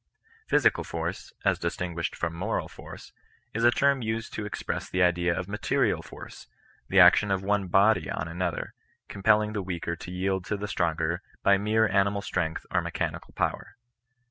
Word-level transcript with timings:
Physical 0.47 0.83
force, 0.83 1.31
as 1.45 1.59
distinguished 1.59 2.15
from 2.15 2.33
moral 2.33 2.67
iaiQey 2.67 3.11
is 3.53 3.63
a 3.63 3.69
term 3.69 4.01
used 4.01 4.33
to 4.33 4.47
express 4.47 4.89
the 4.89 5.03
idea 5.03 5.31
of 5.37 5.47
material 5.47 6.01
force, 6.01 6.47
the 6.89 6.99
action 6.99 7.29
of 7.29 7.43
one 7.43 7.67
body 7.67 8.09
on 8.09 8.27
another, 8.27 8.73
compelling 9.07 9.53
the 9.53 9.61
weaker 9.61 9.95
to 9.95 10.09
yield 10.09 10.43
to 10.45 10.57
the 10.57 10.67
stronger 10.67 11.21
by 11.43 11.55
mere 11.59 11.87
animal 11.87 12.23
strength 12.23 12.65
or 12.71 12.81
mechanical 12.81 13.35
power. 13.35 13.75